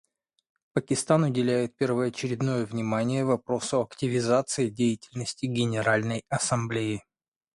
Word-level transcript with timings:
Пакистан 0.73 1.21
уделяет 1.25 1.75
первоочередное 1.77 2.65
внимание 2.65 3.23
вопросу 3.23 3.81
активизации 3.83 4.67
деятельности 4.69 5.45
Генеральной 5.45 6.25
Ассамблеи. 6.27 7.03